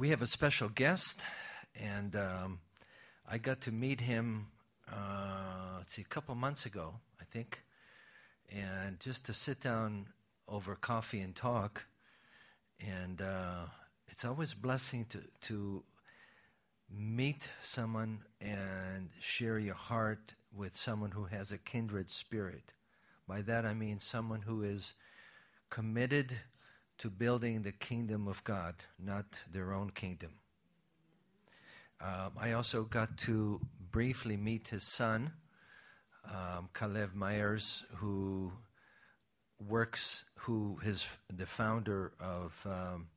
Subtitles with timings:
[0.00, 1.20] we have a special guest,
[1.78, 2.58] and um,
[3.28, 4.46] I got to meet him,
[4.90, 7.62] uh, let's see, a couple months ago, I think,
[8.48, 10.06] and just to sit down
[10.48, 11.84] over coffee and talk.
[12.80, 13.66] And uh,
[14.08, 15.82] it's always a blessing to, to
[16.90, 22.72] meet someone and share your heart with someone who has a kindred spirit.
[23.28, 24.94] By that I mean someone who is
[25.68, 26.38] committed
[27.00, 30.32] to building the kingdom of God, not their own kingdom.
[31.98, 33.58] Um, I also got to
[33.90, 35.32] briefly meet his son,
[36.26, 38.52] um, Calev Myers, who
[39.66, 43.08] works, who is the founder of um,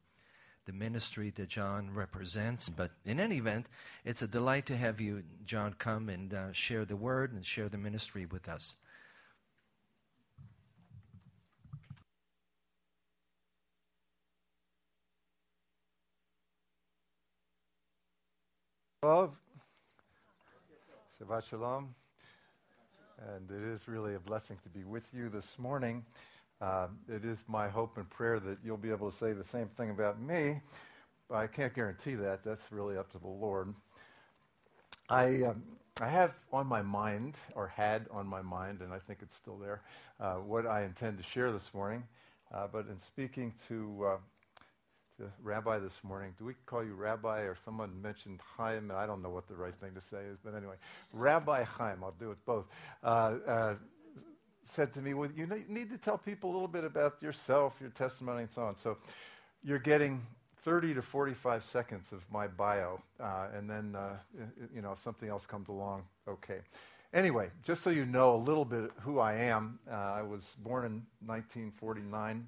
[0.66, 2.70] the ministry that John represents.
[2.70, 3.68] But in any event,
[4.06, 7.68] it's a delight to have you, John, come and uh, share the word and share
[7.68, 8.78] the ministry with us.
[19.04, 19.36] Well,
[21.20, 21.94] Shabbat Shalom.
[23.34, 26.06] And it is really a blessing to be with you this morning.
[26.62, 29.68] Uh, it is my hope and prayer that you'll be able to say the same
[29.76, 30.62] thing about me,
[31.30, 32.46] but I can't guarantee that.
[32.46, 33.74] That's really up to the Lord.
[35.10, 35.64] I, um,
[36.00, 39.58] I have on my mind, or had on my mind, and I think it's still
[39.58, 39.82] there,
[40.22, 42.04] uh, what I intend to share this morning.
[42.54, 44.06] Uh, but in speaking to
[45.42, 46.34] Rabbi this morning.
[46.38, 48.92] Do we call you Rabbi or someone mentioned Chaim?
[48.94, 50.76] I don't know what the right thing to say is, but anyway,
[51.12, 52.66] Rabbi Chaim, I'll do it both,
[53.04, 53.76] uh, uh,
[54.66, 57.92] said to me, Well, you need to tell people a little bit about yourself, your
[57.92, 58.76] testimony, and so on.
[58.76, 58.98] So
[59.64, 60.22] you're getting
[60.64, 64.18] 30 to 45 seconds of my bio, uh, and then, uh,
[64.74, 66.60] you know, if something else comes along, okay.
[67.14, 70.86] Anyway, just so you know a little bit who I am, uh, I was born
[70.86, 72.48] in 1949,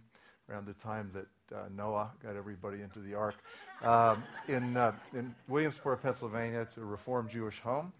[0.49, 3.35] around the time that uh, Noah got everybody into the ark
[3.83, 6.61] um, in, uh, in Williamsport, Pennsylvania.
[6.61, 7.93] It's a Reformed Jewish home.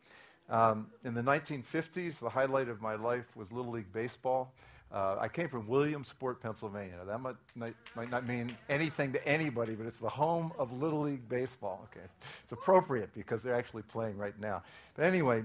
[0.49, 4.51] Um, in the 1950s, the highlight of my life was Little League Baseball.
[4.91, 6.99] Uh, I came from Williamsport, Pennsylvania.
[7.05, 11.01] That might, might, might, not mean anything to anybody, but it's the home of Little
[11.01, 11.87] League Baseball.
[11.91, 12.05] Okay,
[12.43, 14.61] it's appropriate because they're actually playing right now.
[14.95, 15.43] But anyway,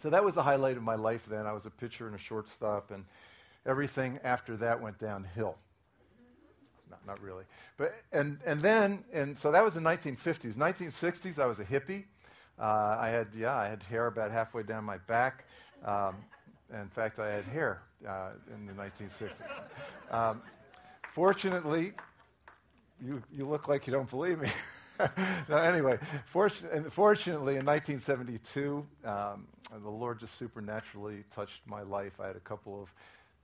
[0.00, 1.46] so that was the highlight of my life then.
[1.46, 3.04] I was a pitcher and a shortstop, and
[3.64, 5.56] everything after that went downhill
[6.90, 7.44] not, not really.
[7.76, 10.54] But, and, and then, and so that was the 1950s.
[10.54, 12.04] 1960s, I was a hippie.
[12.58, 15.44] Uh, I had, yeah, I had hair about halfway down my back.
[15.84, 16.16] Um,
[16.72, 19.32] in fact, I had hair uh, in the 1960s.
[20.10, 20.42] Um,
[21.14, 21.92] fortunately,
[23.02, 24.50] you, you look like you don't believe me.
[25.48, 29.46] no, anyway, fortunately, fortunately, in 1972, um,
[29.82, 32.20] the Lord just supernaturally touched my life.
[32.20, 32.92] I had a couple of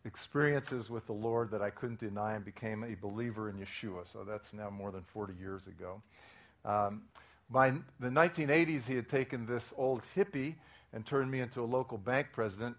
[0.06, 4.06] experiences with the Lord that I couldn't deny and became a believer in Yeshua.
[4.06, 6.00] So that's now more than 40 years ago.
[6.65, 7.03] Um,
[7.50, 10.55] by the 1980s, he had taken this old hippie
[10.93, 12.77] and turned me into a local bank president.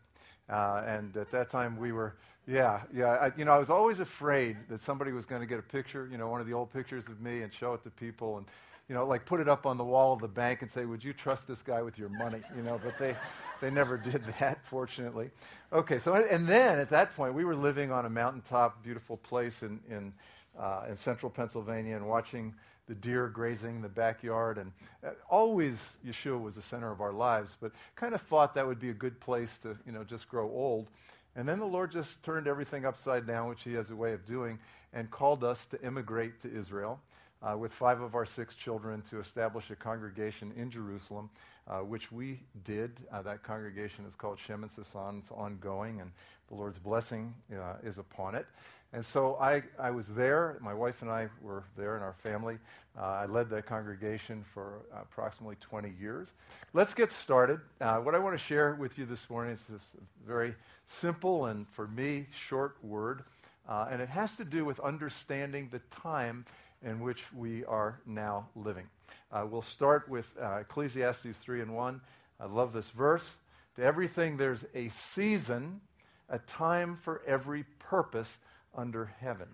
[0.49, 2.15] Uh, and at that time, we were,
[2.47, 3.07] yeah, yeah.
[3.07, 6.07] I, you know, I was always afraid that somebody was going to get a picture,
[6.09, 8.45] you know, one of the old pictures of me and show it to people and,
[8.89, 11.03] you know, like put it up on the wall of the bank and say, would
[11.03, 12.41] you trust this guy with your money?
[12.55, 13.15] You know, but they,
[13.59, 15.29] they never did that, fortunately.
[15.73, 19.61] Okay, so, and then at that point, we were living on a mountaintop, beautiful place
[19.61, 20.13] in, in,
[20.57, 22.53] uh, in central Pennsylvania and watching
[22.87, 24.57] the deer grazing in the backyard.
[24.57, 24.71] And
[25.05, 28.79] uh, always Yeshua was the center of our lives, but kind of thought that would
[28.79, 30.87] be a good place to, you know, just grow old.
[31.35, 34.25] And then the Lord just turned everything upside down, which He has a way of
[34.25, 34.57] doing,
[34.93, 36.99] and called us to immigrate to Israel.
[37.41, 41.29] Uh, with five of our six children to establish a congregation in Jerusalem
[41.69, 42.91] uh, which we did.
[43.11, 45.19] Uh, that congregation is called Shemen Sasson.
[45.19, 46.11] It's ongoing, and
[46.49, 48.45] the Lord's blessing uh, is upon it.
[48.93, 50.57] And so I, I was there.
[50.61, 52.57] My wife and I were there and our family.
[52.97, 56.31] Uh, I led that congregation for approximately 20 years.
[56.71, 57.59] Let's get started.
[57.81, 59.85] Uh, what I want to share with you this morning is this
[60.25, 63.23] very simple and, for me, short word.
[63.69, 66.45] And it has to do with understanding the time
[66.83, 68.87] in which we are now living.
[69.31, 72.01] Uh, we'll start with uh, Ecclesiastes 3 and 1.
[72.39, 73.29] I love this verse.
[73.75, 75.81] To everything there's a season,
[76.29, 78.37] a time for every purpose
[78.75, 79.47] under heaven.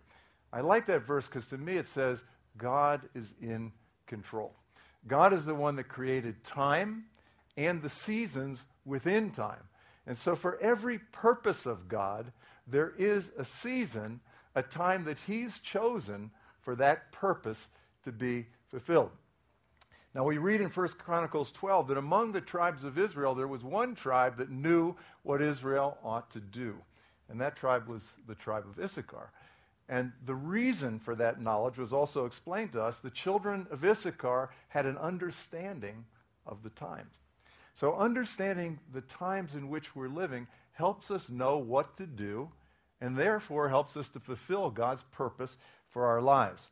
[0.52, 2.24] I like that verse because to me it says
[2.58, 3.72] God is in
[4.06, 4.54] control.
[5.08, 7.06] God is the one that created time
[7.58, 9.64] and the seasons within time.
[10.06, 12.32] And so, for every purpose of God,
[12.68, 14.20] there is a season,
[14.56, 16.32] a time that He's chosen
[16.64, 17.68] for that purpose
[18.04, 19.12] to be fulfilled.
[20.16, 23.64] Now we read in 1 Chronicles 12 that among the tribes of Israel there was
[23.64, 26.76] one tribe that knew what Israel ought to do.
[27.30, 29.32] And that tribe was the tribe of Issachar.
[29.90, 33.00] And the reason for that knowledge was also explained to us.
[33.00, 36.06] The children of Issachar had an understanding
[36.46, 37.14] of the times.
[37.76, 42.50] So, understanding the times in which we're living helps us know what to do
[43.02, 45.58] and therefore helps us to fulfill God's purpose
[45.94, 46.68] for our lives.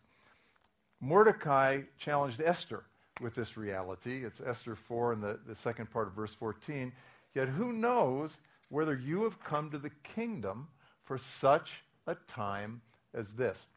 [1.00, 2.84] Mordecai challenged Esther
[3.22, 4.26] with this reality.
[4.26, 6.92] It's Esther 4 in the, the second part of verse 14.
[7.34, 8.38] Yet who knows
[8.70, 10.68] whether you have come to the kingdom
[11.04, 12.82] for such a time
[13.14, 13.68] as this?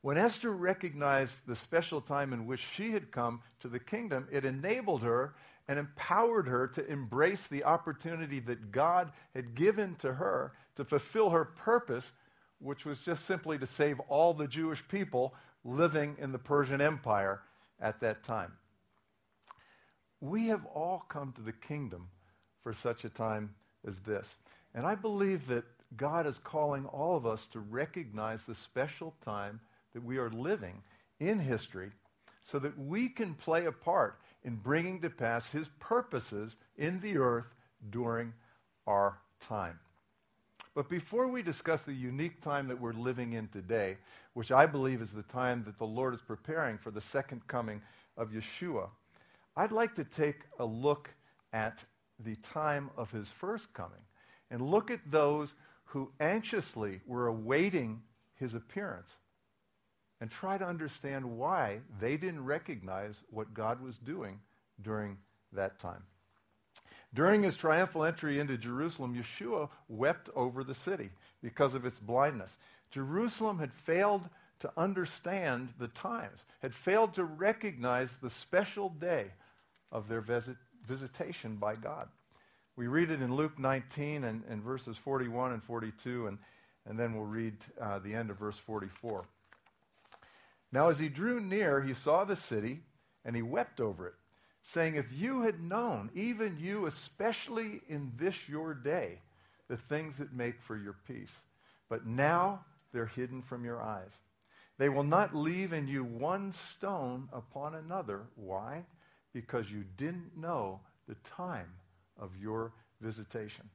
[0.00, 4.44] When Esther recognized the special time in which she had come to the kingdom, it
[4.44, 5.34] enabled her
[5.66, 11.30] and empowered her to embrace the opportunity that God had given to her to fulfill
[11.30, 12.12] her purpose,
[12.64, 15.34] which was just simply to save all the Jewish people
[15.64, 17.42] living in the Persian Empire
[17.80, 18.52] at that time.
[20.20, 22.08] We have all come to the kingdom
[22.62, 23.54] for such a time
[23.86, 24.36] as this.
[24.74, 25.64] And I believe that
[25.96, 29.60] God is calling all of us to recognize the special time
[29.92, 30.82] that we are living
[31.20, 31.90] in history
[32.42, 37.18] so that we can play a part in bringing to pass his purposes in the
[37.18, 37.54] earth
[37.90, 38.32] during
[38.86, 39.78] our time.
[40.74, 43.96] But before we discuss the unique time that we're living in today,
[44.32, 47.80] which I believe is the time that the Lord is preparing for the second coming
[48.16, 48.88] of Yeshua,
[49.56, 51.14] I'd like to take a look
[51.52, 51.84] at
[52.18, 54.00] the time of his first coming
[54.50, 55.54] and look at those
[55.84, 58.02] who anxiously were awaiting
[58.34, 59.16] his appearance
[60.20, 64.40] and try to understand why they didn't recognize what God was doing
[64.82, 65.18] during
[65.52, 66.02] that time.
[67.14, 71.10] During his triumphal entry into Jerusalem, Yeshua wept over the city
[71.42, 72.58] because of its blindness.
[72.90, 74.28] Jerusalem had failed
[74.60, 79.26] to understand the times, had failed to recognize the special day
[79.92, 80.56] of their visit,
[80.86, 82.08] visitation by God.
[82.76, 86.38] We read it in Luke 19 and, and verses 41 and 42, and,
[86.86, 89.24] and then we'll read uh, the end of verse 44.
[90.72, 92.80] Now, as he drew near, he saw the city,
[93.24, 94.14] and he wept over it
[94.64, 99.20] saying, If you had known, even you, especially in this your day,
[99.68, 101.42] the things that make for your peace,
[101.88, 104.10] but now they're hidden from your eyes.
[104.78, 108.22] They will not leave in you one stone upon another.
[108.34, 108.84] Why?
[109.32, 111.68] Because you didn't know the time
[112.18, 113.68] of your visitation.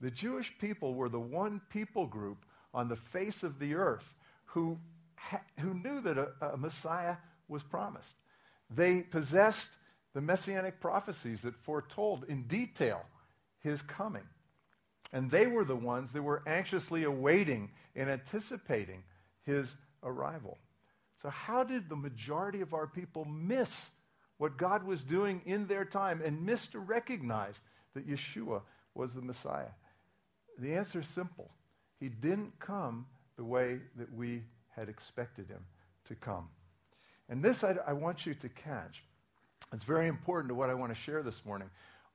[0.00, 4.14] The Jewish people were the one people group on the face of the earth
[4.46, 4.78] who,
[5.60, 7.16] who knew that a, a Messiah
[7.48, 8.14] was promised.
[8.70, 9.70] They possessed
[10.14, 13.02] the messianic prophecies that foretold in detail
[13.58, 14.22] his coming.
[15.12, 19.02] And they were the ones that were anxiously awaiting and anticipating
[19.42, 20.58] his arrival.
[21.20, 23.88] So, how did the majority of our people miss
[24.38, 27.60] what God was doing in their time and miss to recognize
[27.94, 28.62] that Yeshua
[28.94, 29.70] was the Messiah?
[30.58, 31.50] The answer is simple.
[32.00, 33.06] He didn't come
[33.36, 34.42] the way that we
[34.74, 35.64] had expected him
[36.06, 36.48] to come.
[37.28, 39.02] And this I, I want you to catch.
[39.74, 41.68] It's very important to what I want to share this morning.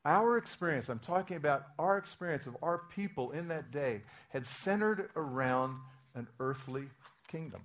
[0.05, 5.09] Our experience, I'm talking about our experience of our people in that day, had centered
[5.17, 5.75] around
[6.15, 6.85] an earthly
[7.27, 7.61] kingdom.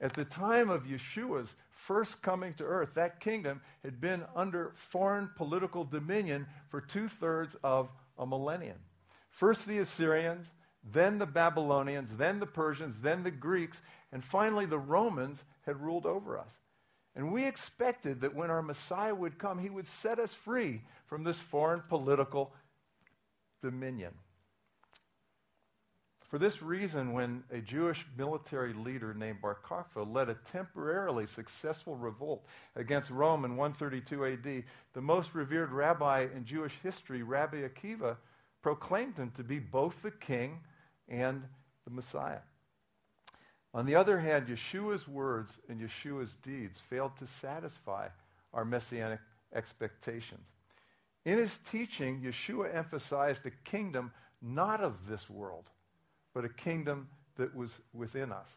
[0.00, 5.28] At the time of Yeshua's first coming to earth, that kingdom had been under foreign
[5.34, 8.78] political dominion for two thirds of a millennium.
[9.30, 10.46] First the Assyrians,
[10.92, 16.06] then the Babylonians, then the Persians, then the Greeks, and finally the Romans had ruled
[16.06, 16.59] over us.
[17.20, 21.22] And we expected that when our Messiah would come, he would set us free from
[21.22, 22.50] this foreign political
[23.60, 24.14] dominion.
[26.30, 31.94] For this reason, when a Jewish military leader named Bar Kokhba led a temporarily successful
[31.94, 38.16] revolt against Rome in 132 AD, the most revered rabbi in Jewish history, Rabbi Akiva,
[38.62, 40.60] proclaimed him to be both the king
[41.06, 41.42] and
[41.84, 42.40] the Messiah.
[43.72, 48.08] On the other hand, Yeshua's words and Yeshua's deeds failed to satisfy
[48.52, 49.20] our messianic
[49.54, 50.46] expectations.
[51.24, 54.10] In his teaching, Yeshua emphasized a kingdom
[54.42, 55.68] not of this world,
[56.34, 58.48] but a kingdom that was within us.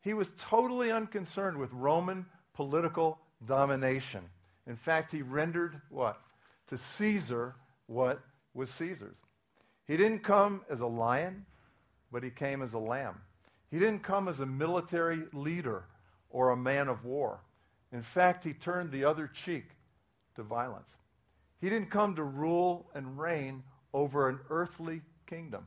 [0.00, 4.24] He was totally unconcerned with Roman political domination.
[4.66, 6.20] In fact, he rendered what?
[6.68, 7.54] To Caesar
[7.86, 8.20] what
[8.54, 9.16] was Caesar's.
[9.86, 11.46] He didn't come as a lion,
[12.10, 13.20] but he came as a lamb.
[13.70, 15.84] He didn't come as a military leader
[16.30, 17.40] or a man of war.
[17.92, 19.64] In fact, he turned the other cheek
[20.36, 20.94] to violence.
[21.60, 25.66] He didn't come to rule and reign over an earthly kingdom.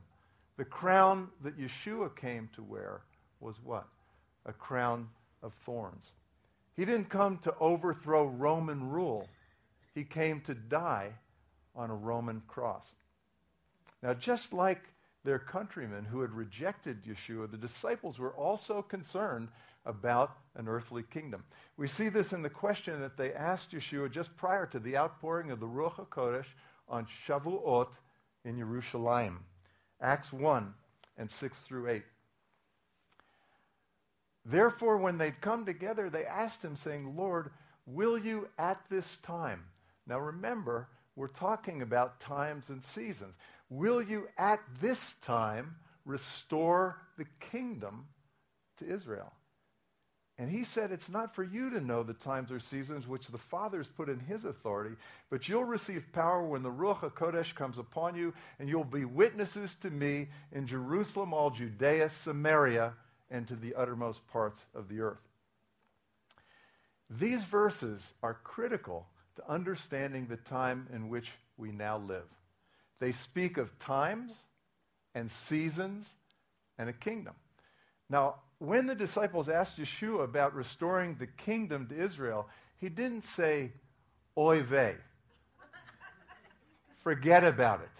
[0.56, 3.02] The crown that Yeshua came to wear
[3.40, 3.86] was what?
[4.46, 5.08] A crown
[5.42, 6.04] of thorns.
[6.74, 9.28] He didn't come to overthrow Roman rule.
[9.94, 11.12] He came to die
[11.74, 12.92] on a Roman cross.
[14.02, 14.82] Now, just like
[15.24, 19.48] their countrymen who had rejected Yeshua, the disciples were also concerned
[19.84, 21.44] about an earthly kingdom.
[21.76, 25.50] We see this in the question that they asked Yeshua just prior to the outpouring
[25.50, 26.46] of the Ruach HaKodesh
[26.88, 27.88] on Shavuot
[28.44, 29.40] in Jerusalem.
[30.00, 30.74] Acts 1
[31.16, 32.02] and 6 through 8.
[34.44, 37.50] Therefore, when they'd come together, they asked him, saying, Lord,
[37.86, 39.62] will you at this time?
[40.06, 43.36] Now remember, we're talking about times and seasons.
[43.72, 48.04] Will you at this time restore the kingdom
[48.76, 49.32] to Israel?
[50.36, 53.38] And he said, It's not for you to know the times or seasons which the
[53.38, 54.94] Father's put in his authority,
[55.30, 59.74] but you'll receive power when the Ruach HaKodesh comes upon you, and you'll be witnesses
[59.76, 62.92] to me in Jerusalem, all Judea, Samaria,
[63.30, 65.22] and to the uttermost parts of the earth.
[67.08, 72.28] These verses are critical to understanding the time in which we now live.
[73.02, 74.30] They speak of times
[75.12, 76.08] and seasons
[76.78, 77.34] and a kingdom.
[78.08, 83.72] Now, when the disciples asked Yeshua about restoring the kingdom to Israel, he didn't say,
[84.38, 84.94] oy vey.
[87.00, 87.90] Forget about it.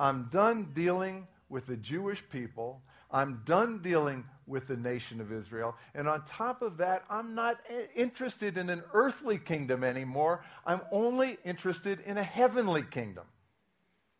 [0.00, 2.80] I'm done dealing with the Jewish people.
[3.10, 5.76] I'm done dealing with the nation of Israel.
[5.94, 7.58] And on top of that, I'm not
[7.94, 10.42] interested in an earthly kingdom anymore.
[10.64, 13.24] I'm only interested in a heavenly kingdom.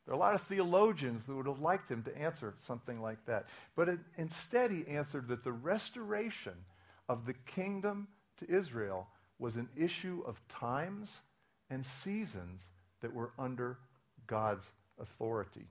[0.05, 3.25] There are a lot of theologians that would have liked him to answer something like
[3.27, 3.47] that.
[3.75, 6.53] But it, instead, he answered that the restoration
[7.09, 8.09] of the kingdom
[8.39, 9.09] to Israel
[9.39, 11.21] was an issue of times
[11.71, 12.63] and seasons
[13.01, 13.79] that were under
[14.27, 15.67] God's authority.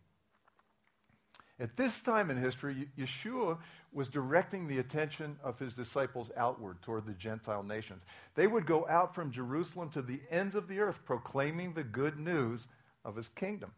[1.60, 3.60] At this time in history, Yeshua
[3.92, 8.02] was directing the attention of his disciples outward toward the Gentile nations.
[8.34, 12.20] They would go out from Jerusalem to the ends of the earth proclaiming the good
[12.20, 12.68] news
[13.06, 13.72] of his kingdom.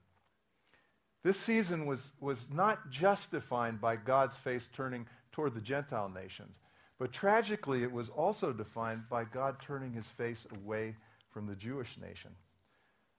[1.25, 6.59] This season was, was not just defined by God's face turning toward the Gentile nations,
[6.99, 10.95] but tragically it was also defined by God turning his face away
[11.31, 12.29] from the Jewish nation.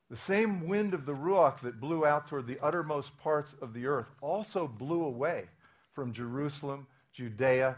[0.08, 3.88] The same wind of the Ruach that blew out toward the uttermost parts of the
[3.88, 5.46] earth also blew away
[5.92, 7.74] from Jerusalem, Judea,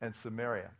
[0.00, 0.70] and Samaria.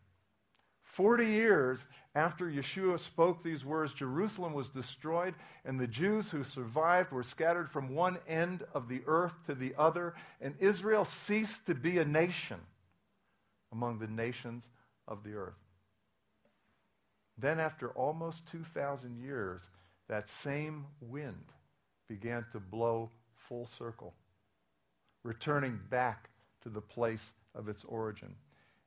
[0.92, 5.34] Forty years after Yeshua spoke these words, Jerusalem was destroyed,
[5.64, 9.74] and the Jews who survived were scattered from one end of the earth to the
[9.78, 12.60] other, and Israel ceased to be a nation
[13.72, 14.68] among the nations
[15.08, 15.56] of the earth.
[17.38, 19.62] Then, after almost 2,000 years,
[20.08, 21.52] that same wind
[22.06, 24.12] began to blow full circle,
[25.22, 26.28] returning back
[26.64, 28.34] to the place of its origin.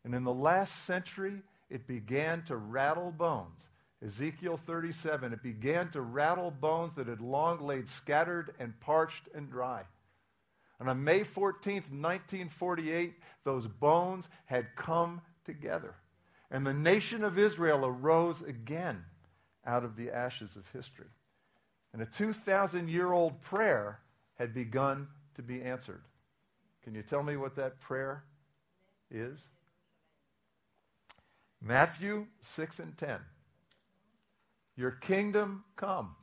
[0.03, 3.60] And in the last century, it began to rattle bones.
[4.03, 9.50] Ezekiel 37, it began to rattle bones that had long laid scattered and parched and
[9.50, 9.84] dry.
[10.79, 15.95] And on May 14th, 1948, those bones had come together.
[16.51, 19.03] And the nation of Israel arose again
[19.65, 21.07] out of the ashes of history.
[21.93, 24.00] And a 2,000 year old prayer
[24.36, 26.01] had begun to be answered.
[26.84, 28.24] Can you tell me what that prayer
[29.10, 29.41] is?
[31.65, 33.17] Matthew 6 and 10.
[34.77, 36.15] Your kingdom come,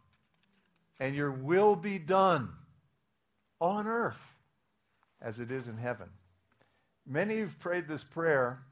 [1.00, 2.50] and your will be done
[3.60, 4.22] on earth
[5.20, 6.08] as it is in heaven.
[7.04, 8.62] Many who've prayed this prayer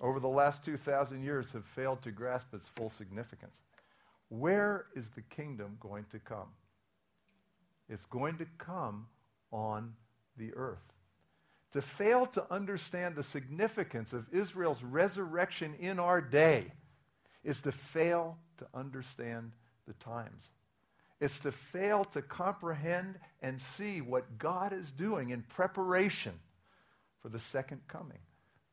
[0.00, 3.58] over the last 2,000 years have failed to grasp its full significance.
[4.30, 6.48] Where is the kingdom going to come?
[7.90, 9.08] It's going to come
[9.52, 9.92] on
[10.38, 10.91] the earth.
[11.72, 16.72] To fail to understand the significance of Israel's resurrection in our day
[17.44, 19.52] is to fail to understand
[19.86, 20.50] the times.
[21.20, 26.34] It's to fail to comprehend and see what God is doing in preparation
[27.20, 28.18] for the second coming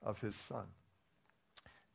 [0.01, 0.65] of his son.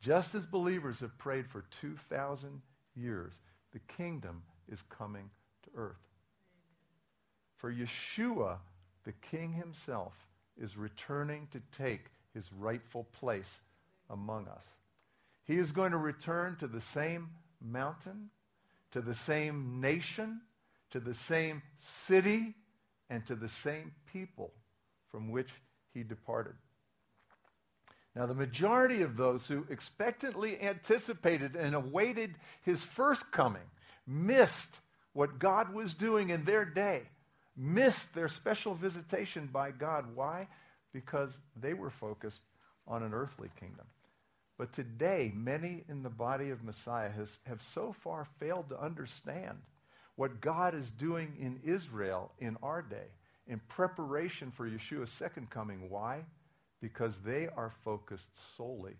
[0.01, 2.61] Just as believers have prayed for 2,000
[2.95, 3.33] years,
[3.73, 5.29] the kingdom is coming
[5.63, 6.07] to earth.
[7.57, 8.57] For Yeshua,
[9.03, 10.13] the king himself,
[10.59, 13.61] is returning to take his rightful place
[14.09, 14.65] among us.
[15.45, 17.29] He is going to return to the same
[17.61, 18.29] mountain,
[18.91, 20.41] to the same nation,
[20.91, 22.53] to the same city,
[23.09, 24.53] and to the same people
[25.11, 25.49] from which
[25.93, 26.53] he departed.
[28.15, 33.61] Now, the majority of those who expectantly anticipated and awaited his first coming
[34.07, 34.79] missed
[35.13, 37.03] what God was doing in their day
[37.57, 40.05] missed their special visitation by God.
[40.15, 40.47] Why?
[40.93, 42.41] Because they were focused
[42.87, 43.85] on an earthly kingdom.
[44.57, 49.57] But today, many in the body of Messiah has, have so far failed to understand
[50.15, 53.07] what God is doing in Israel in our day
[53.47, 55.89] in preparation for Yeshua's second coming.
[55.89, 56.23] Why?
[56.81, 58.95] Because they are focused solely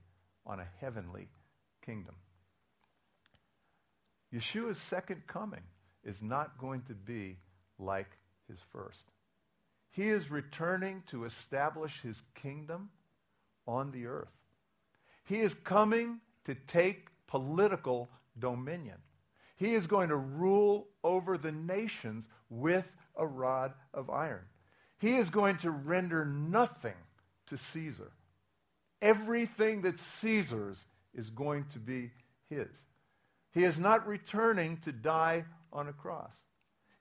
[0.46, 1.28] on a heavenly
[1.86, 2.16] kingdom.
[4.34, 5.64] Yeshua's second coming
[6.04, 7.38] is not going to be
[7.80, 8.10] like
[8.50, 9.06] his first.
[9.92, 12.90] He is returning to establish his kingdom
[13.68, 14.32] on the earth.
[15.24, 18.98] He is coming to take political dominion.
[19.56, 22.86] He is going to rule over the nations with
[23.16, 24.44] a rod of iron.
[25.00, 26.98] He is going to render nothing
[27.48, 28.12] to Caesar.
[29.02, 32.12] Everything that Caesar's is going to be
[32.50, 32.68] his.
[33.52, 36.34] He is not returning to die on a cross.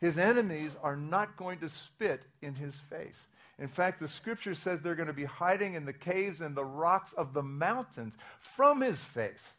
[0.04, 3.26] His enemies are not going to spit in his face.
[3.58, 6.62] In fact, the scripture says they're going to be hiding in the caves and the
[6.62, 9.54] rocks of the mountains from his face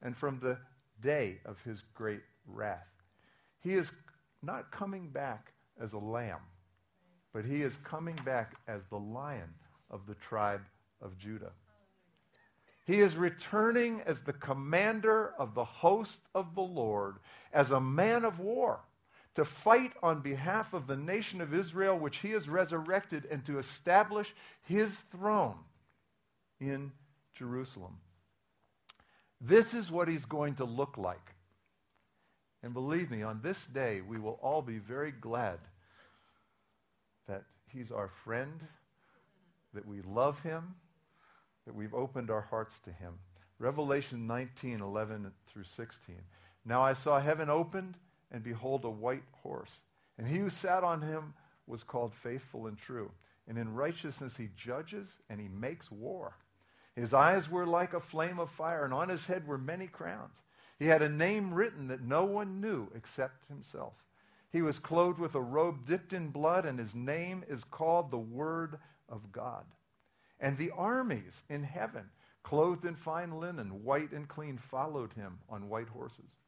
[0.00, 0.58] and from the
[1.02, 2.86] day of his great wrath.
[3.64, 3.90] He is
[4.44, 6.38] not coming back as a lamb,
[7.32, 9.52] but he is coming back as the lion
[9.90, 10.62] of the tribe
[11.02, 11.50] of Judah.
[12.86, 17.16] He is returning as the commander of the host of the Lord,
[17.52, 18.82] as a man of war,
[19.34, 23.58] to fight on behalf of the nation of Israel, which he has resurrected, and to
[23.58, 25.56] establish his throne
[26.60, 26.92] in
[27.34, 27.96] Jerusalem.
[29.40, 31.34] This is what he's going to look like.
[32.62, 35.58] And believe me, on this day, we will all be very glad
[37.26, 38.60] that he's our friend,
[39.72, 40.74] that we love him,
[41.66, 43.14] that we've opened our hearts to him.
[43.58, 46.16] Revelation 19, 11 through 16.
[46.64, 47.96] Now I saw heaven opened,
[48.30, 49.80] and behold, a white horse.
[50.18, 51.34] And he who sat on him
[51.66, 53.10] was called faithful and true.
[53.48, 56.36] And in righteousness he judges and he makes war.
[56.94, 60.42] His eyes were like a flame of fire, and on his head were many crowns.
[60.78, 63.94] He had a name written that no one knew except himself.
[64.50, 68.18] He was clothed with a robe dipped in blood, and his name is called the
[68.18, 68.78] Word
[69.08, 69.64] of God.
[70.40, 72.10] And the armies in heaven,
[72.42, 76.39] clothed in fine linen, white and clean, followed him on white horses.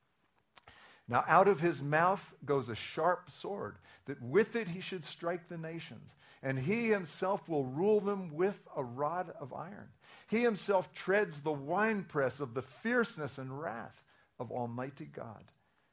[1.08, 5.48] Now, out of his mouth goes a sharp sword, that with it he should strike
[5.48, 6.10] the nations,
[6.42, 9.88] and he himself will rule them with a rod of iron.
[10.28, 14.02] He himself treads the winepress of the fierceness and wrath
[14.38, 15.44] of Almighty God.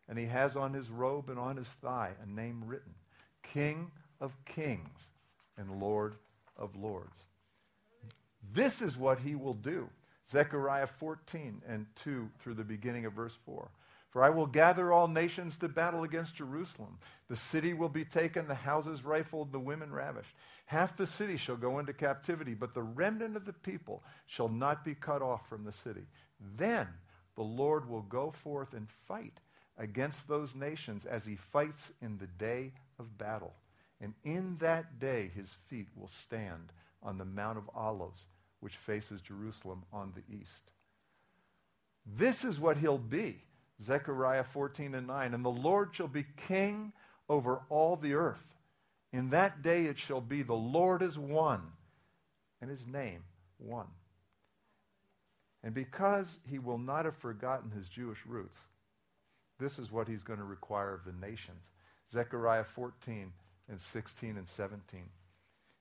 [0.08, 2.96] And he has on his robe and on his thigh a name written
[3.44, 5.08] King of Kings
[5.58, 6.16] and Lord
[6.58, 7.18] of Lords.
[8.54, 9.90] This is what he will do.
[10.32, 13.70] Zechariah 14 and 2 through the beginning of verse 4.
[14.10, 16.98] For I will gather all nations to battle against Jerusalem.
[17.28, 20.34] The city will be taken, the houses rifled, the women ravished.
[20.66, 24.84] Half the city shall go into captivity, but the remnant of the people shall not
[24.84, 26.08] be cut off from the city.
[26.58, 26.88] Then
[27.36, 29.40] the Lord will go forth and fight
[29.78, 33.54] against those nations as he fights in the day of battle.
[34.02, 38.26] And in that day his feet will stand on the Mount of Olives,
[38.60, 40.72] which faces Jerusalem on the east.
[42.06, 43.44] This is what he'll be.
[43.82, 45.34] Zechariah 14 and 9.
[45.34, 46.92] And the Lord shall be king
[47.28, 48.44] over all the earth.
[49.12, 51.62] In that day it shall be the Lord is one,
[52.62, 53.24] and his name
[53.58, 53.88] one.
[55.64, 58.58] And because he will not have forgotten his Jewish roots,
[59.60, 61.62] this is what he's going to require of the nations.
[62.12, 63.32] Zechariah 14
[63.70, 65.02] and 16 and 17.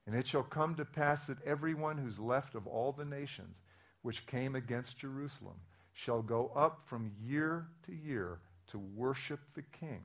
[0.07, 3.57] And it shall come to pass that everyone who's left of all the nations
[4.03, 5.57] which came against Jerusalem
[5.99, 8.39] shall go up from year to year
[8.71, 10.01] to worship the King,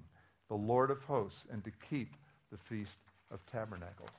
[0.49, 2.15] the Lord of hosts, and to keep
[2.51, 2.97] the Feast
[3.29, 4.09] of Tabernacles.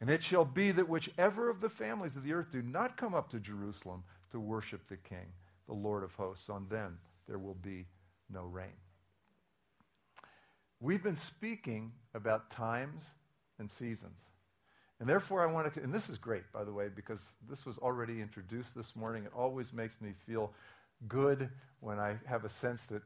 [0.00, 3.14] And it shall be that whichever of the families of the earth do not come
[3.14, 5.26] up to Jerusalem to worship the King,
[5.66, 7.84] the Lord of hosts, on them there will be
[8.32, 8.72] no rain.
[10.80, 13.02] We've been speaking about times
[13.58, 14.20] and seasons.
[15.00, 17.76] And therefore, I wanted to, and this is great, by the way, because this was
[17.78, 19.24] already introduced this morning.
[19.24, 20.52] It always makes me feel
[21.08, 21.48] good
[21.80, 23.02] when I have a sense that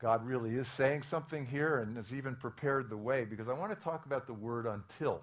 [0.00, 3.76] God really is saying something here and has even prepared the way, because I want
[3.76, 5.22] to talk about the word until.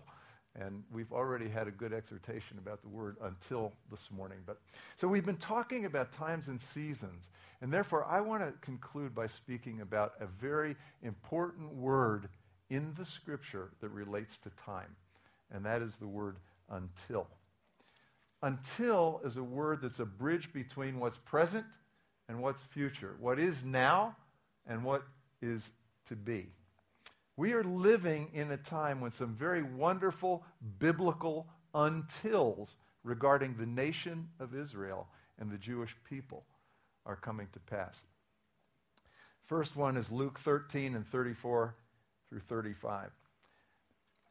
[0.57, 4.37] And we've already had a good exhortation about the word until this morning.
[4.45, 4.59] But
[4.95, 7.29] so we've been talking about times and seasons.
[7.61, 12.29] And therefore, I want to conclude by speaking about a very important word
[12.69, 14.95] in the scripture that relates to time.
[15.51, 16.37] And that is the word
[16.69, 17.27] until.
[18.41, 21.65] Until is a word that's a bridge between what's present
[22.27, 24.15] and what's future, what is now
[24.67, 25.03] and what
[25.41, 25.71] is
[26.07, 26.47] to be.
[27.37, 30.43] We are living in a time when some very wonderful
[30.79, 32.69] biblical untils
[33.03, 35.07] regarding the nation of Israel
[35.37, 36.43] and the Jewish people
[37.05, 38.01] are coming to pass.
[39.45, 41.75] First one is Luke 13 and 34
[42.29, 43.11] through 35.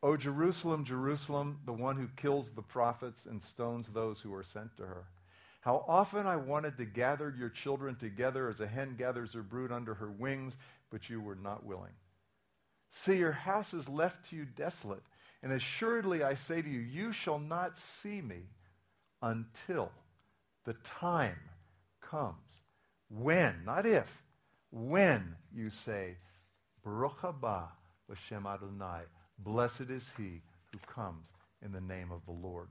[0.02, 4.76] O Jerusalem, Jerusalem, the one who kills the prophets and stones those who are sent
[4.76, 5.04] to her.
[5.64, 9.72] How often I wanted to gather your children together as a hen gathers her brood
[9.72, 10.58] under her wings,
[10.90, 11.94] but you were not willing.
[12.90, 15.02] See, your house is left to you desolate,
[15.42, 18.42] and assuredly I say to you, you shall not see me
[19.22, 19.90] until
[20.66, 21.40] the time
[22.02, 22.60] comes.
[23.08, 24.22] When, not if,
[24.70, 26.18] when you say,
[26.84, 27.68] Baruch haba
[28.30, 29.04] Adonai,
[29.38, 31.28] blessed is he who comes
[31.64, 32.68] in the name of the Lord.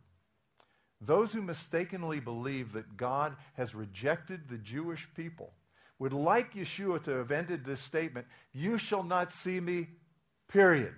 [1.06, 5.52] Those who mistakenly believe that God has rejected the Jewish people
[6.00, 9.88] would like Yeshua to have ended this statement, You shall not see me,
[10.48, 10.96] period.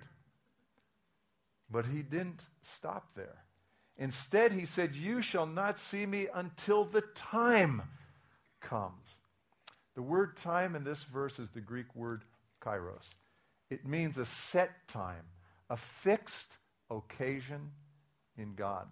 [1.70, 3.44] But he didn't stop there.
[3.98, 7.82] Instead, he said, You shall not see me until the time
[8.60, 9.16] comes.
[9.94, 12.24] The word time in this verse is the Greek word
[12.60, 13.08] kairos.
[13.70, 15.24] It means a set time,
[15.70, 16.58] a fixed
[16.90, 17.72] occasion
[18.36, 18.86] in God.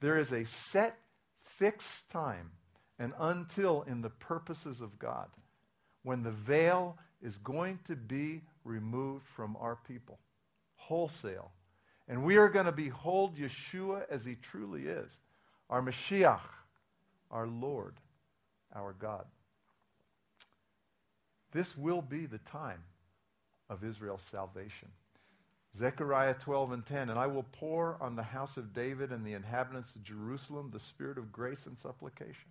[0.00, 0.98] There is a set,
[1.42, 2.50] fixed time
[2.98, 5.28] and until in the purposes of God
[6.02, 10.18] when the veil is going to be removed from our people
[10.76, 11.50] wholesale.
[12.08, 15.18] And we are going to behold Yeshua as he truly is
[15.68, 16.40] our Mashiach,
[17.32, 17.96] our Lord,
[18.72, 19.24] our God.
[21.50, 22.84] This will be the time
[23.68, 24.88] of Israel's salvation.
[25.76, 29.34] Zechariah 12 and 10, and I will pour on the house of David and the
[29.34, 32.48] inhabitants of Jerusalem the spirit of grace and supplication.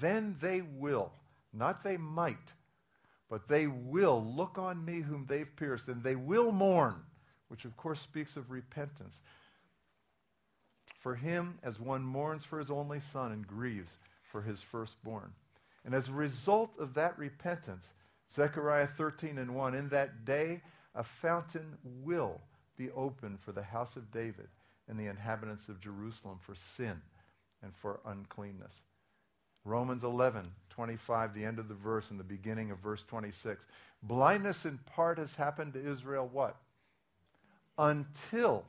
[0.00, 1.12] Then they will,
[1.52, 2.36] not they might,
[3.28, 6.96] but they will look on me whom they've pierced, and they will mourn,
[7.48, 9.20] which of course speaks of repentance.
[11.00, 13.92] For him, as one mourns for his only son and grieves
[14.32, 15.32] for his firstborn.
[15.84, 17.92] And as a result of that repentance,
[18.34, 20.62] Zechariah 13 and 1, in that day
[20.94, 22.40] a fountain will
[22.76, 24.48] be opened for the house of David
[24.88, 27.00] and the inhabitants of Jerusalem for sin
[27.62, 28.72] and for uncleanness.
[29.64, 33.66] Romans 11, 25, the end of the verse and the beginning of verse 26.
[34.02, 36.56] Blindness in part has happened to Israel what?
[37.76, 38.64] Until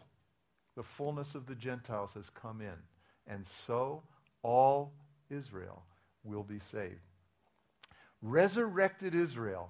[0.76, 2.74] the fullness of the Gentiles has come in.
[3.28, 4.04] And so
[4.44, 4.92] all
[5.30, 5.84] Israel
[6.24, 7.00] will be saved.
[8.22, 9.70] Resurrected Israel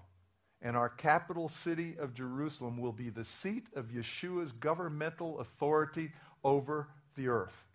[0.62, 6.12] and our capital city of Jerusalem will be the seat of Yeshua's governmental authority
[6.44, 7.66] over the earth.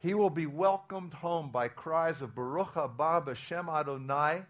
[0.00, 4.42] He will be welcomed home by cries of Baruch haba b'Shem Adonai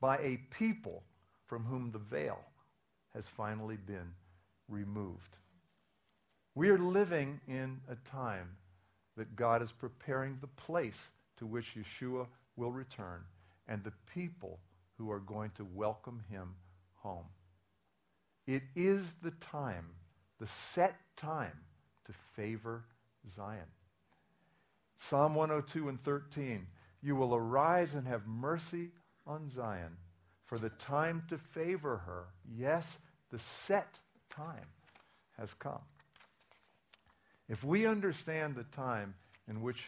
[0.00, 1.02] by a people
[1.46, 2.40] from whom the veil
[3.14, 4.12] has finally been
[4.68, 5.36] removed.
[6.54, 8.48] We are living in a time
[9.16, 13.22] that God is preparing the place to which Yeshua will return
[13.68, 14.58] and the people
[14.98, 16.54] who are going to welcome him
[16.96, 17.26] home.
[18.46, 19.86] It is the time,
[20.38, 21.58] the set time,
[22.06, 22.84] to favor
[23.28, 23.66] Zion.
[24.96, 26.66] Psalm 102 and 13
[27.02, 28.90] You will arise and have mercy
[29.26, 29.96] on Zion,
[30.44, 32.98] for the time to favor her, yes,
[33.30, 34.66] the set time
[35.38, 35.80] has come.
[37.48, 39.14] If we understand the time
[39.48, 39.82] in which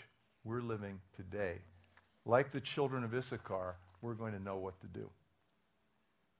[0.44, 1.58] we're living today,
[2.24, 5.10] like the children of Issachar, we're going to know what to do.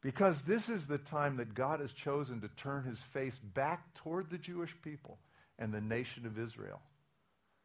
[0.01, 4.31] Because this is the time that God has chosen to turn his face back toward
[4.31, 5.19] the Jewish people
[5.59, 6.81] and the nation of Israel.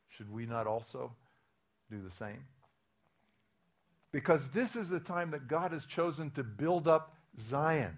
[0.10, 1.14] Should we not also
[1.92, 2.44] do the same?
[4.12, 7.96] Because this is the time that God has chosen to build up Zion,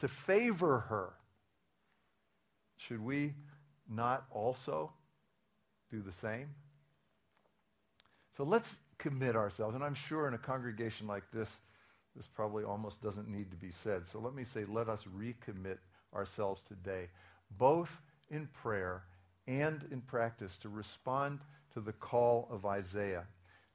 [0.00, 1.14] to favor her.
[2.76, 3.34] Should we
[3.88, 4.92] not also
[5.90, 6.48] do the same?
[8.36, 9.74] So let's commit ourselves.
[9.74, 11.50] And I'm sure in a congregation like this,
[12.14, 14.06] this probably almost doesn't need to be said.
[14.08, 15.78] So let me say, let us recommit
[16.14, 17.08] ourselves today,
[17.58, 17.90] both
[18.30, 19.02] in prayer
[19.46, 21.40] and in practice, to respond
[21.74, 23.24] to the call of Isaiah,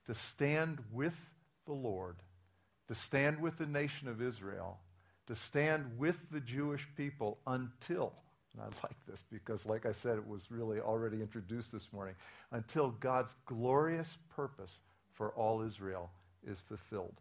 [0.08, 1.16] to stand with
[1.66, 2.16] the Lord,
[2.88, 4.80] to stand with the nation of Israel,
[5.28, 8.12] to stand with the Jewish people until,
[8.54, 12.16] and I like this because, like I said, it was really already introduced this morning,
[12.52, 14.80] until God's glorious purpose
[15.22, 16.10] for all Israel
[16.44, 17.14] is fulfilled.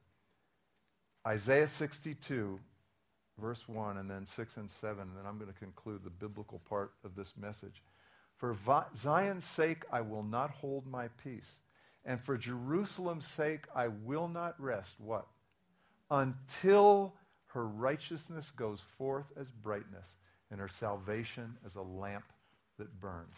[1.29, 2.59] Isaiah 62,
[3.39, 6.63] verse 1, and then 6 and 7, and then I'm going to conclude the biblical
[6.67, 7.83] part of this message.
[8.39, 8.57] For
[8.97, 11.59] Zion's sake, I will not hold my peace.
[12.07, 14.95] And for Jerusalem's sake, I will not rest.
[14.99, 15.27] What?
[16.11, 17.13] Until
[17.49, 20.09] her righteousness goes forth as brightness
[20.51, 22.25] and her salvation as a lamp
[22.79, 23.37] that burns.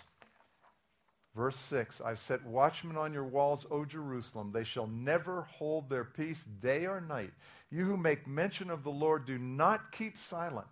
[1.35, 4.51] Verse 6 I've set watchmen on your walls, O Jerusalem.
[4.53, 7.33] They shall never hold their peace day or night.
[7.71, 10.69] You who make mention of the Lord, do not keep silent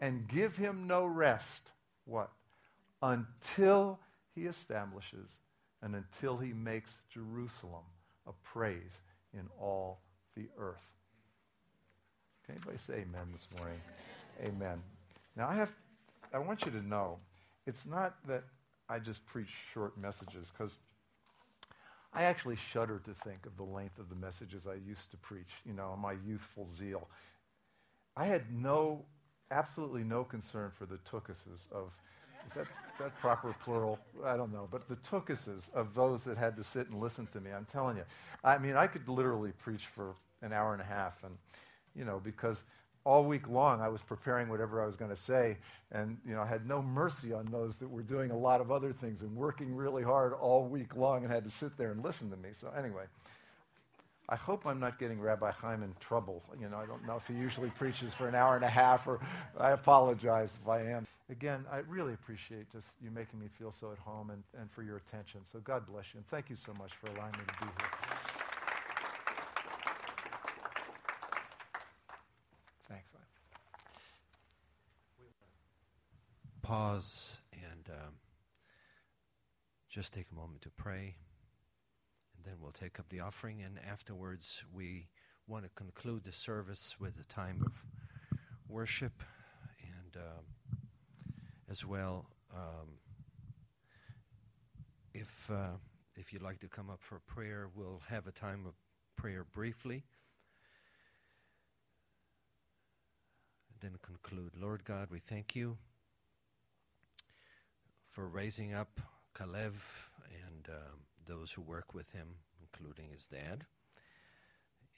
[0.00, 1.72] and give him no rest.
[2.04, 2.30] What?
[3.04, 3.98] until
[4.34, 5.28] he establishes
[5.82, 7.84] and until he makes Jerusalem
[8.26, 8.98] a praise
[9.34, 10.00] in all
[10.34, 10.82] the earth.
[12.46, 13.80] Can anybody say amen this morning?
[14.42, 14.82] Amen.
[15.36, 15.70] Now I have
[16.32, 17.18] I want you to know
[17.66, 18.44] it's not that
[18.88, 20.78] I just preach short messages because
[22.12, 25.50] I actually shudder to think of the length of the messages I used to preach,
[25.66, 27.08] you know, my youthful zeal.
[28.16, 29.04] I had no,
[29.50, 31.90] absolutely no concern for the tukuses of,
[32.46, 33.98] is that, is that proper plural?
[34.24, 34.68] I don't know.
[34.70, 37.96] But the tukuses of those that had to sit and listen to me, I'm telling
[37.96, 38.04] you.
[38.44, 41.36] I mean, I could literally preach for an hour and a half, and,
[41.96, 42.62] you know, because
[43.04, 45.58] all week long I was preparing whatever I was going to say,
[45.92, 48.72] and you know I had no mercy on those that were doing a lot of
[48.72, 52.02] other things and working really hard all week long and had to sit there and
[52.02, 52.50] listen to me.
[52.52, 53.04] So anyway,
[54.28, 56.42] I hope I'm not getting Rabbi Chaim in trouble.
[56.58, 59.06] You know, I don't know if he usually preaches for an hour and a half,
[59.06, 59.20] or
[59.60, 61.06] I apologize if I am.
[61.30, 64.82] Again, I really appreciate just you making me feel so at home and, and for
[64.82, 65.40] your attention.
[65.50, 68.03] So God bless you, and thank you so much for allowing me to be here.
[76.64, 78.14] Pause and um,
[79.90, 81.14] just take a moment to pray.
[82.34, 83.62] And then we'll take up the offering.
[83.62, 85.08] And afterwards, we
[85.46, 87.72] want to conclude the service with a time of
[88.66, 89.22] worship
[89.82, 90.78] and um,
[91.68, 92.30] as well.
[92.50, 92.88] Um,
[95.12, 95.76] if uh,
[96.16, 98.72] if you'd like to come up for prayer, we'll have a time of
[99.16, 100.04] prayer briefly.
[103.82, 104.52] Then conclude.
[104.58, 105.76] Lord God, we thank you
[108.14, 109.00] for raising up
[109.36, 109.74] Calev
[110.46, 112.28] and um, those who work with him,
[112.62, 113.64] including his dad.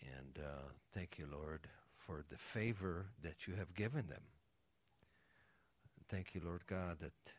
[0.02, 4.20] And uh, thank you, Lord, for the favor that you have given them.
[6.10, 7.32] Thank you, Lord God, that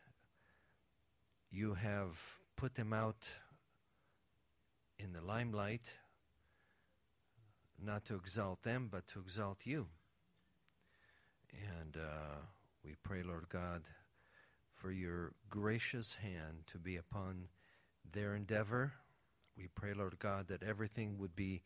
[1.52, 2.20] you have
[2.56, 3.28] put them out
[4.98, 5.92] in the limelight,
[7.80, 9.86] not to exalt them, but to exalt you.
[11.52, 12.40] And uh,
[12.84, 13.82] we pray, Lord God,
[14.78, 17.48] for your gracious hand to be upon
[18.12, 18.92] their endeavor.
[19.56, 21.62] We pray, Lord God, that everything would be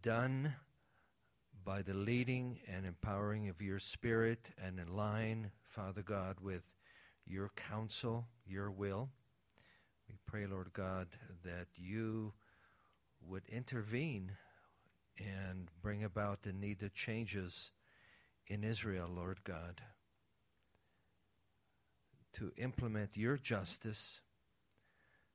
[0.00, 0.54] done
[1.64, 6.62] by the leading and empowering of your Spirit and in line, Father God, with
[7.26, 9.10] your counsel, your will.
[10.08, 11.08] We pray, Lord God,
[11.44, 12.32] that you
[13.20, 14.32] would intervene
[15.18, 17.70] and bring about the needed changes
[18.46, 19.82] in Israel, Lord God
[22.34, 24.20] to implement your justice.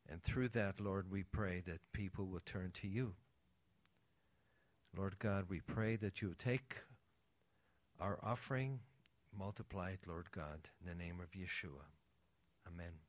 [0.09, 3.15] And through that, Lord, we pray that people will turn to you.
[4.95, 6.77] Lord God, we pray that you take
[7.99, 8.79] our offering,
[9.37, 11.85] multiply it, Lord God, in the name of Yeshua.
[12.67, 13.07] Amen.